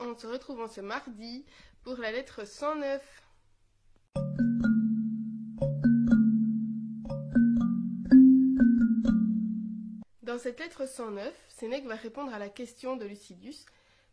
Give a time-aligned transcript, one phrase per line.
[0.00, 1.44] on se retrouve en ce mardi
[1.82, 3.02] pour la lettre 109.
[10.22, 13.66] Dans cette lettre 109, Sénèque va répondre à la question de Lucidius,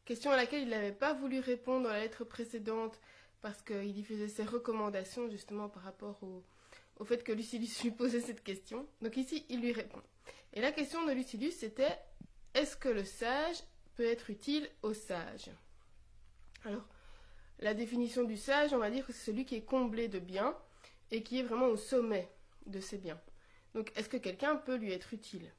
[0.06, 3.00] question à laquelle il n'avait pas voulu répondre dans la lettre précédente
[3.42, 8.22] parce qu'il y faisait ses recommandations justement par rapport au, fait que Lucidius lui posait
[8.22, 8.88] cette question.
[9.02, 10.02] Donc ici, il lui répond.
[10.54, 11.98] Et la question de Lucidius, c'était
[12.54, 13.58] est-ce que le sage
[13.96, 15.50] peut être utile au sage
[16.66, 16.86] Alors,
[17.60, 20.56] la définition du sage, on va dire que c'est celui qui est comblé de biens
[21.12, 22.30] et qui est vraiment au sommet
[22.66, 23.20] de ses biens.
[23.74, 25.52] Donc, est-ce que quelqu'un peut lui être utile?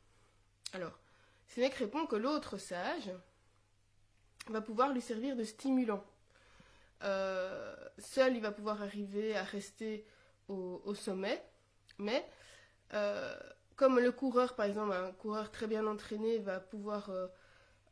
[0.73, 0.99] Alors,
[1.49, 3.11] Sénèque répond que l'autre sage
[4.49, 6.05] va pouvoir lui servir de stimulant.
[7.03, 10.07] Euh, seul, il va pouvoir arriver à rester
[10.49, 11.43] au, sommet,
[11.99, 12.25] mais
[12.95, 13.37] euh,
[13.75, 17.27] comme le coureur, par exemple, un coureur très bien entraîné va pouvoir euh,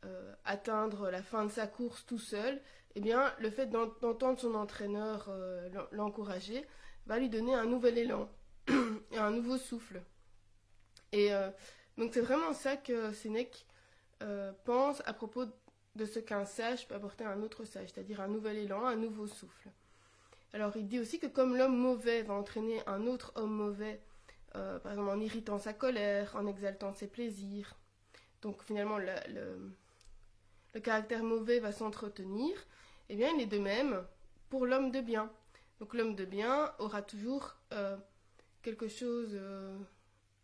[0.05, 2.61] euh, atteindre la fin de sa course tout seul,
[2.95, 6.65] eh bien, le fait d'entendre son entraîneur euh, l'encourager
[7.07, 8.29] va lui donner un nouvel élan
[9.11, 10.01] et un nouveau souffle.
[11.11, 11.29] Et
[11.97, 13.65] donc, c'est vraiment ça que Sénèque
[14.65, 15.45] pense à propos
[15.95, 18.97] de ce qu'un sage peut apporter à un autre sage, c'est-à-dire un nouvel élan, un
[18.97, 19.69] nouveau souffle.
[20.51, 24.01] Alors, il dit aussi que comme l'homme mauvais va entraîner un autre homme mauvais
[24.55, 27.75] euh, par exemple en irritant sa colère, en exaltant ses plaisirs.
[28.41, 29.75] Donc finalement, le,
[30.79, 32.55] caractère mauvais va s'entretenir.
[33.09, 34.03] Eh bien, il est de même
[34.49, 35.31] pour l'homme de bien.
[35.79, 37.97] Donc l'homme de bien aura toujours euh,
[38.61, 39.77] quelque chose euh,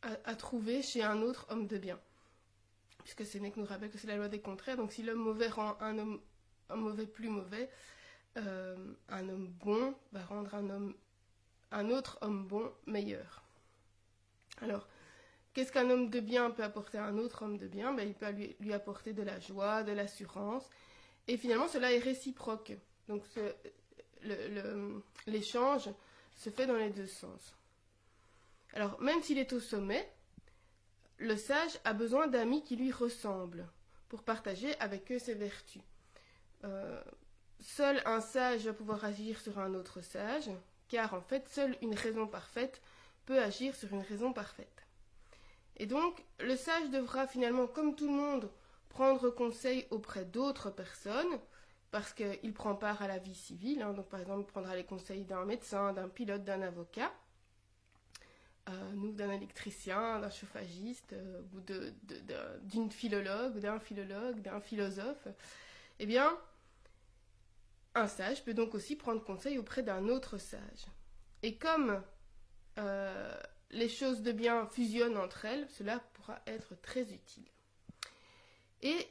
[0.01, 1.99] à, trouver chez un autre homme de bien.
[3.03, 4.77] Puisque Sénèque nous rappelle que c'est la loi des contraires.
[4.77, 6.21] Donc si l'homme mauvais rend un homme
[6.73, 7.69] mauvais plus mauvais,
[8.35, 10.93] un homme bon va rendre un, homme,
[11.71, 13.43] un autre homme bon meilleur.
[14.61, 14.87] Alors,
[15.53, 17.93] qu'est-ce qu'un homme de bien peut apporter à un autre homme de bien?
[17.93, 20.69] Ben, Il peut lui, apporter de la joie, de l'assurance.
[21.27, 22.73] Et finalement, cela est réciproque.
[23.07, 23.23] Donc,
[25.27, 25.89] l'échange
[26.35, 27.55] se fait dans les deux sens.
[28.73, 30.09] Alors, même s'il est au sommet,
[31.17, 33.67] le sage a besoin d'amis qui lui ressemblent
[34.09, 35.81] pour partager avec eux ses vertus.
[36.63, 37.01] Euh,
[37.59, 40.49] seul un sage va pouvoir agir sur un autre sage,
[40.89, 42.81] car en fait, seule une raison parfaite
[43.25, 44.80] peut agir sur une raison parfaite.
[45.81, 48.51] Et donc, le sage devra finalement, comme tout le monde,
[48.87, 51.39] prendre conseil auprès d'autres personnes,
[51.89, 53.81] parce qu'il prend part à la vie civile.
[53.81, 53.93] Hein.
[53.93, 57.11] donc, par exemple, il prendra les conseils d'un médecin, d'un pilote, d'un avocat,
[58.69, 61.61] euh, nous, d'un électricien, d'un chauffagiste, euh, ou
[62.61, 65.27] d'une philologue, d'un philologue, d'un philosophe.
[65.97, 66.37] Eh bien,
[67.95, 70.85] un sage peut donc aussi prendre conseil auprès d'un autre sage.
[71.41, 72.03] Et comme
[72.77, 73.35] euh,
[73.71, 77.45] les choses de bien fusionnent entre elles, cela pourra être très utile.
[78.81, 79.07] Et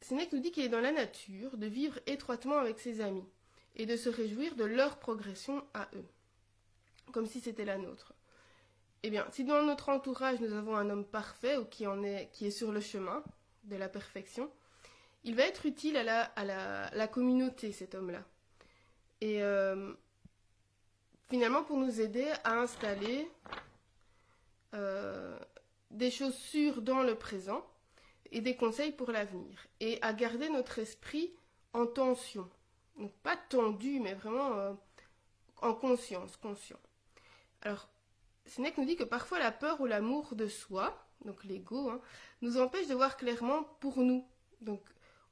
[0.00, 3.28] Sénèque nous dit qu'il est dans la nature de vivre étroitement avec ses amis
[3.76, 6.06] et de se réjouir de leur progression à eux,
[7.12, 8.12] comme si c'était la nôtre.
[9.04, 12.30] Eh bien, si dans notre entourage nous avons un homme parfait ou qui, en est,
[12.32, 13.22] qui est sur le chemin
[13.64, 14.50] de la perfection,
[15.24, 18.24] il va être utile à la, communauté, cet homme-là.
[19.20, 19.92] Et euh,
[21.30, 23.28] finalement pour nous aider à installer
[24.74, 25.38] euh,
[25.90, 27.64] des choses sûres dans le présent
[28.30, 31.32] et des conseils pour l'avenir et à garder notre esprit
[31.74, 32.48] en tension.
[32.98, 34.72] Donc pas tendu, mais vraiment euh,
[35.60, 36.80] en conscience, conscient.
[37.60, 37.88] Alors,
[38.46, 42.00] Sénèque nous dit que parfois la peur ou l'amour de soi, donc l'ego, hein,
[42.40, 44.26] nous empêche de voir clairement pour nous.
[44.60, 44.82] Donc,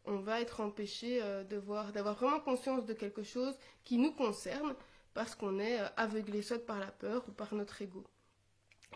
[0.05, 4.13] on va être empêché euh, de voir, d'avoir vraiment conscience de quelque chose qui nous
[4.13, 4.75] concerne,
[5.15, 8.05] parce qu'on est aveuglé soit par la peur ou par notre ego.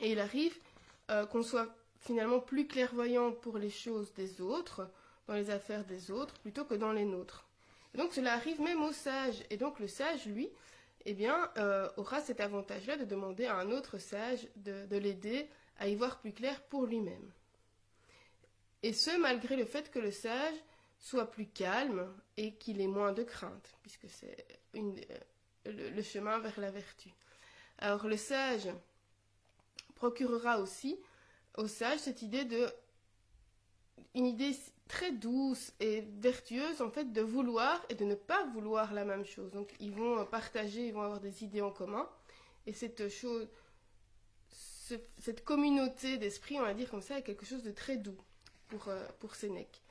[0.01, 0.57] Et il arrive
[1.11, 4.91] euh, qu'on soit finalement plus clairvoyant pour les choses des autres,
[5.27, 7.47] dans les affaires des autres, plutôt que dans les nôtres.
[7.95, 9.43] Donc cela arrive même au sage.
[9.51, 10.51] Et donc le sage, lui,
[11.07, 15.89] eh bien, euh, aura cet avantage-là de demander à un autre sage de, l'aider à
[15.89, 17.31] y voir plus clair pour lui-même.
[18.83, 20.57] Et ce, malgré le fait que le sage
[20.99, 24.99] soit plus calme et qu'il ait moins de crainte, puisque c'est une,
[25.67, 27.11] le, chemin vers la vertu.
[27.79, 28.69] Alors le sage
[29.95, 30.99] procurera aussi
[31.57, 32.67] au sage cette idée de
[34.15, 34.57] une idée
[34.89, 39.25] très douce et vertueuse en fait de vouloir et de ne pas vouloir la même
[39.25, 39.51] chose.
[39.53, 42.09] Donc ils vont partager, ils vont avoir des idées en commun
[42.67, 43.49] et cette chose
[45.19, 48.19] cette communauté d'esprit, on va dire comme ça, est quelque chose de très doux
[48.69, 49.83] pour, euh, pour Sénèque.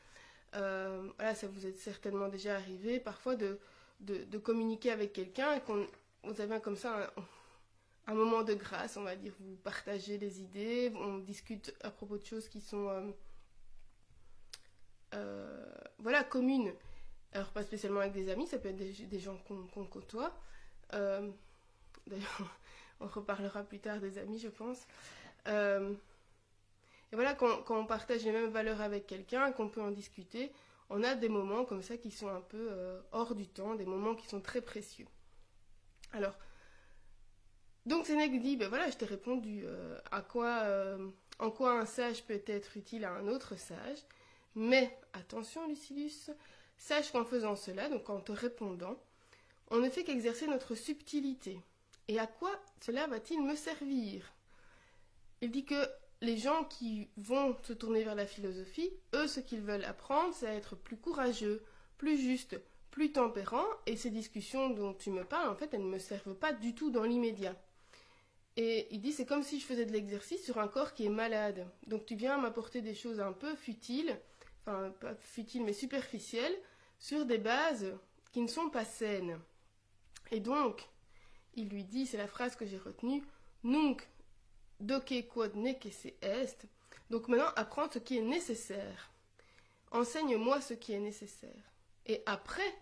[0.56, 3.60] Euh, voilà, ça vous est certainement déjà arrivé parfois de,
[4.02, 5.88] de, communiquer avec quelqu'un et qu'on
[6.24, 7.24] vous avez comme ça un,
[8.12, 12.26] moment de grâce, on va dire, vous partagez les idées, on discute à propos de
[12.26, 13.12] choses qui sont euh,
[15.14, 15.66] euh,
[16.00, 16.74] voilà communes.
[17.32, 20.38] Alors pas spécialement avec des amis, ça peut être des, gens qu'on côtoie.
[20.94, 21.32] Euh,
[22.06, 22.42] d'ailleurs,
[23.00, 24.86] on reparlera plus tard des amis, je pense.
[25.48, 30.52] Et voilà, quand, on partage les mêmes valeurs avec quelqu'un, qu'on peut en discuter,
[30.90, 32.70] on a des moments comme ça qui sont un peu
[33.12, 35.08] hors du temps, des moments qui sont très précieux.
[36.12, 36.38] Alors,
[37.86, 39.66] donc Sénèque dit, ben voilà, je t'ai répondu
[40.12, 40.66] à quoi,
[41.40, 44.00] en quoi un sage peut être utile à un autre sage.
[44.56, 46.30] Mais attention, Lucilius,
[46.78, 48.98] sache qu'en faisant cela, donc en te répondant,
[49.72, 51.60] on ne fait qu'exercer notre subtilité.
[52.08, 52.52] Et à quoi
[52.82, 54.32] cela va-t-il me servir?
[55.42, 55.90] Il dit que
[56.22, 60.48] les gens qui vont se tourner vers la philosophie, eux, ce qu'ils veulent apprendre, c'est
[60.48, 61.64] à être plus courageux,
[61.98, 62.60] plus juste,
[62.92, 66.36] plus tempérant, et ces discussions dont tu me parles, en fait, elles ne me servent
[66.36, 67.56] pas du tout dans l'immédiat.
[68.56, 71.10] Et il dit, c'est comme si je faisais de l'exercice sur un corps qui est
[71.10, 71.68] malade.
[71.88, 74.20] Donc tu viens m'apporter des choses un peu futiles,
[74.62, 76.56] enfin pas futiles mais superficielles,
[77.00, 77.94] sur des bases
[78.32, 79.40] qui ne sont pas saines.
[80.32, 80.88] Et donc,
[81.56, 83.24] il lui dit, c'est la phrase que j'ai retenue,
[83.64, 84.08] Nunc
[84.80, 86.68] doce quod necesse est.
[87.10, 89.12] Donc maintenant, apprends ce qui est nécessaire.
[89.92, 91.72] Enseigne-moi ce qui est nécessaire.
[92.06, 92.74] Et après,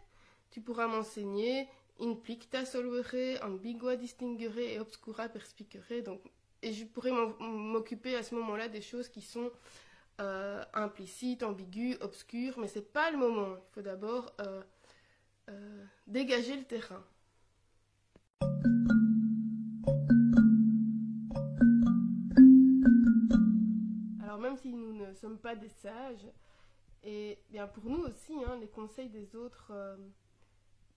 [0.49, 1.67] tu pourras m'enseigner
[2.01, 6.01] implicta solvere, ambigua distinguere et obscura perspicere.
[6.01, 6.21] Donc,
[6.61, 9.51] et je pourrais m'occuper à ce moment-là des choses qui sont
[10.19, 13.55] euh, implicites, ambiguës, obscures, mais c'est pas le moment.
[13.55, 14.61] Il faut d'abord euh,
[15.49, 17.03] euh, dégager le terrain.
[24.23, 26.27] Alors même si nous ne sommes pas des sages,
[27.03, 29.71] et bien pour nous aussi, hein, les conseils des autres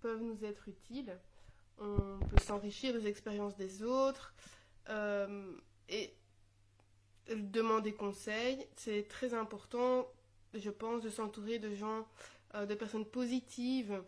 [0.04, 1.18] peuvent nous être utiles.
[1.78, 4.34] On peut s'enrichir des expériences des autres
[4.90, 5.50] euh,
[5.88, 6.14] et
[7.34, 8.66] demander conseil.
[8.76, 10.06] C'est très important,
[10.52, 12.06] je pense, de s'entourer de gens,
[12.54, 14.04] euh, de personnes positives.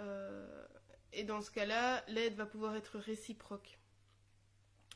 [0.00, 0.66] Euh,
[1.12, 3.78] et dans ce cas-là, l'aide va pouvoir être réciproque.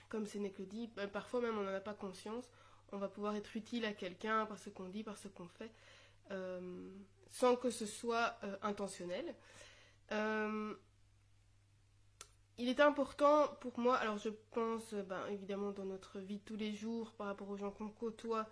[0.08, 2.50] Comme Sénèque le dit, ben, parfois même on n'en a pas conscience,
[2.90, 5.70] on va pouvoir être utile à quelqu'un par ce qu'on dit, par ce qu'on fait,
[7.31, 9.32] sans que ce soit intentionnel.
[10.12, 10.75] Euh,
[12.59, 16.56] il est important pour moi, alors je pense ben, évidemment dans notre vie de tous
[16.56, 18.47] les jours, par rapport aux gens qu'on côtoie,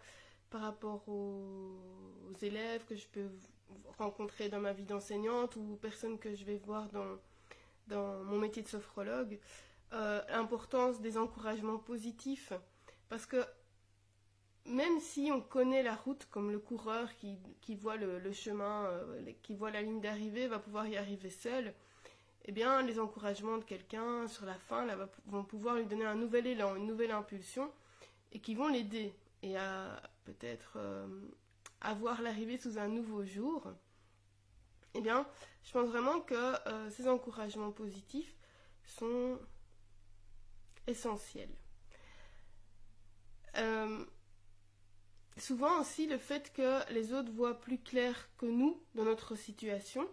[0.51, 1.79] par rapport aux,
[2.43, 3.29] élèves que je peux
[3.99, 7.19] rencontrer dans ma vie d'enseignante ou personnes que je vais voir dans,
[7.87, 9.39] dans mon métier de sophrologue,
[9.93, 12.53] euh, l'importance des encouragements positifs.
[13.09, 13.45] Parce que
[14.67, 19.55] même si on connaît la route, comme le coureur qui, voit le, chemin, euh, qui
[19.55, 21.75] voit la ligne d'arrivée, va pouvoir y arriver seul,
[22.45, 24.87] eh bien, les encouragements de quelqu'un sur la fin
[25.27, 27.71] vont pouvoir lui donner un nouvel élan, une nouvelle impulsion,
[28.33, 29.13] et qui vont l'aider
[29.43, 31.07] et à peut-être euh,
[31.81, 33.73] avoir l'arrivée sous un nouveau jour.
[34.95, 35.27] Eh bien,
[35.65, 38.35] je pense vraiment que euh, ces encouragements positifs
[38.85, 39.39] sont
[40.87, 41.51] essentiels
[45.39, 50.07] souvent aussi le fait que les autres voient plus clair que nous dans notre situation.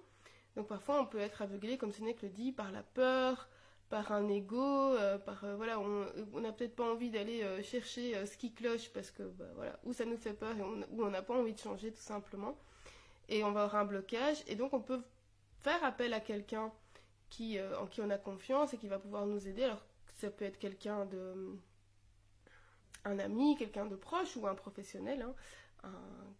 [0.56, 3.50] Donc parfois on peut être aveuglé, comme Sénèque le dit, par la peur,
[3.90, 8.26] par un ego, euh, par euh, voilà, on n'a peut-être pas envie d'aller euh, chercher
[8.26, 10.56] ce qui cloche parce que bah, voilà, ou ça nous fait peur,
[10.92, 12.58] ou on n'a pas envie de changer tout simplement,
[13.28, 15.02] et on va avoir un blocage, et donc on peut
[15.62, 16.72] faire appel à quelqu'un
[17.30, 19.64] qui en qui on a confiance et qui va pouvoir nous aider.
[19.64, 19.84] Alors
[20.16, 21.58] ça peut être quelqu'un de
[23.06, 25.26] un ami, quelqu'un de proche ou un professionnel
[25.84, 25.92] hein,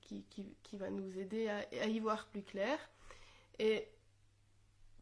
[0.02, 2.78] qui, va nous aider à, y voir plus clair.
[3.60, 3.88] Et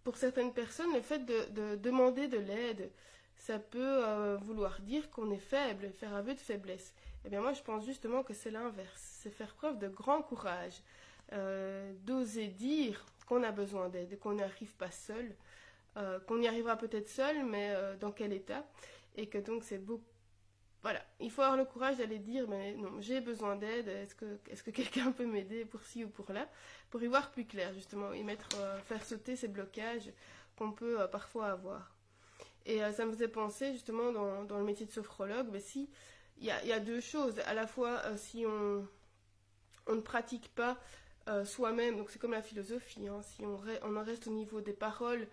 [0.04, 2.92] pour certaines personnes, le fait de, demander de l'aide,
[3.36, 6.94] ça peut euh, vouloir dire qu'on est faible, faire aveu de faiblesse.
[7.26, 9.20] Eh bien moi, je pense justement que c'est l'inverse.
[9.22, 10.82] C'est faire preuve de grand courage,
[11.34, 15.36] euh, d'oser dire qu'on a besoin d'aide, qu'on n'y arrive pas seul,
[15.98, 18.66] euh, qu'on y arrivera peut-être seul, mais dans quel état,
[19.16, 20.17] et que donc c'est beaucoup
[20.88, 24.70] voilà, il faut avoir le courage d'aller dire, mais non, j'ai besoin d'aide, est-ce que,
[24.72, 26.48] quelqu'un peut m'aider pour ci ou pour là,
[26.90, 30.10] pour y voir plus clair, justement, et mettre, euh, faire sauter ces blocages
[30.56, 31.94] qu'on peut euh, parfois avoir.
[32.66, 35.90] Et euh, ça me faisait penser, justement, dans, le métier de sophrologue, mais si,
[36.38, 38.88] il y a, deux choses, à la fois, si on,
[39.94, 40.78] ne pratique pas
[41.44, 45.28] soi-même, donc c'est comme la philosophie, hein, si on, en reste au niveau des paroles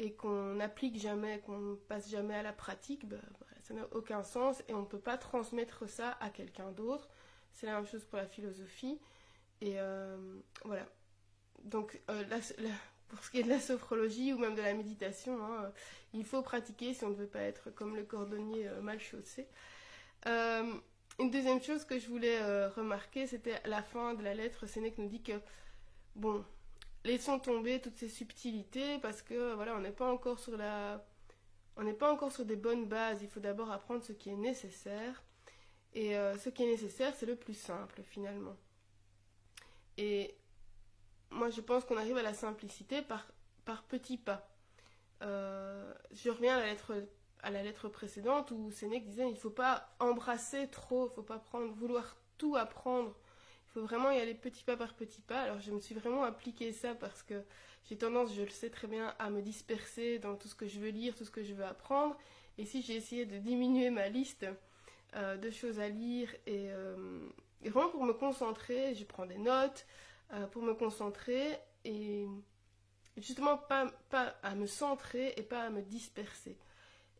[0.00, 3.20] et qu'on n'applique jamais, qu'on ne passe jamais à la pratique, ben,
[3.66, 7.08] ça n'a aucun sens et on ne peut pas transmettre ça à quelqu'un d'autre.
[7.52, 9.00] C'est la même chose pour la philosophie.
[9.60, 10.16] Et euh,
[10.64, 10.86] voilà.
[11.64, 12.22] Donc, euh,
[13.08, 15.72] pour ce qui est de la sophrologie ou même de la méditation, hein,
[16.12, 19.48] il faut pratiquer si on ne veut pas être comme le cordonnier euh, mal chaussé.
[20.26, 24.66] une deuxième chose que je voulais remarquer, c'était la fin de la lettre.
[24.66, 25.40] Sénèque nous dit que,
[26.14, 26.44] bon,
[27.04, 31.04] laissons tomber toutes ces subtilités parce que voilà, on n'est pas encore sur la
[31.76, 33.22] on n'est pas encore sur des bonnes bases.
[33.22, 35.22] Il faut d'abord apprendre ce qui est nécessaire.
[35.94, 38.56] Et euh, ce qui est nécessaire, c'est le plus simple finalement.
[39.98, 40.34] Et
[41.30, 43.26] moi, je pense qu'on arrive à la simplicité par,
[43.88, 44.48] petits pas.
[45.22, 46.94] Euh, je reviens à la lettre
[47.42, 51.14] à la lettre précédente où Sénèque disait il ne faut pas embrasser trop, il ne
[51.14, 53.14] faut pas prendre, vouloir tout apprendre.
[53.76, 55.42] Faut vraiment y aller petit pas par petit pas.
[55.42, 57.42] Alors je me suis vraiment appliqué ça parce que
[57.84, 60.80] j'ai tendance, je le sais très bien, à me disperser dans tout ce que je
[60.80, 62.16] veux lire, tout ce que je veux apprendre.
[62.56, 64.46] Et si j'ai essayé de diminuer ma liste
[65.14, 67.28] euh, de choses à lire euh,
[67.62, 69.84] et, vraiment pour me concentrer, je prends des notes
[70.32, 72.26] euh, pour me concentrer et
[73.18, 73.92] justement pas
[74.42, 76.56] à me centrer et pas à me disperser.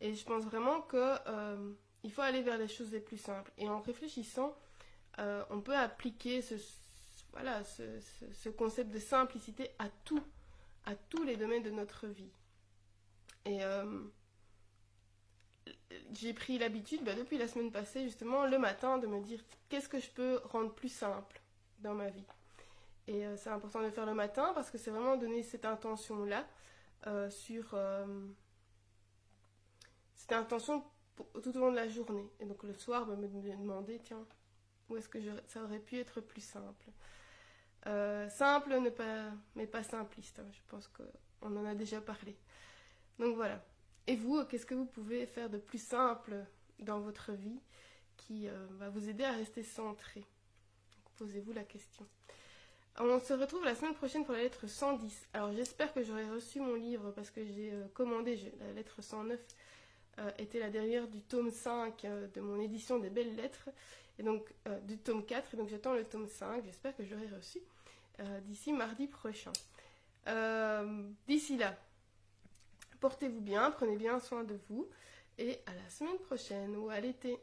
[0.00, 3.52] Et je pense vraiment qu'il faut aller vers les choses les plus simples.
[3.58, 4.56] Et en réfléchissant,
[5.18, 6.54] on peut appliquer ce,
[8.50, 10.22] concept de simplicité à tout
[10.86, 12.30] à tous les domaines de notre vie.
[13.44, 14.02] Et euh,
[16.12, 19.88] j'ai pris l'habitude, bah, depuis la semaine passée, justement, le matin, de me dire qu'est-ce
[19.88, 21.40] que je peux rendre plus simple
[21.80, 22.24] dans ma vie?
[23.08, 25.64] Et euh, c'est important de le faire le matin parce que c'est vraiment donner cette
[25.64, 26.46] intention-là
[27.06, 27.76] euh, sur
[30.14, 30.84] cette intention
[31.16, 32.28] tout au long de la journée.
[32.40, 34.24] Et donc le soir, bah, me demander, tiens,
[34.88, 36.90] où est-ce que ça aurait pu être plus simple
[37.86, 38.80] euh, simple,
[39.54, 40.40] mais pas simpliste.
[40.40, 40.48] Hein.
[40.52, 42.36] Je pense qu'on en a déjà parlé.
[43.18, 43.64] Donc voilà.
[44.06, 46.36] Et vous, qu'est-ce que vous pouvez faire de plus simple
[46.80, 47.60] dans votre vie
[48.16, 50.24] qui euh, va vous aider à rester centré?
[51.18, 52.06] Posez-vous la question.
[52.98, 55.28] On se retrouve la semaine prochaine pour la lettre 110.
[55.34, 59.38] Alors j'espère que j'aurai reçu mon livre parce que j'ai euh, commandé la lettre 109
[60.38, 63.68] était la dernière du tome 5 de mon édition des belles lettres
[64.18, 64.52] et donc
[64.84, 67.60] du tome 4 et donc j'attends le tome 5 j'espère que j'aurai reçu
[68.20, 69.52] euh, d'ici mardi prochain.
[70.26, 71.76] Euh, d'ici là,
[73.00, 74.88] portez-vous bien, prenez bien soin de vous
[75.36, 77.38] et à la semaine prochaine ou à l'été.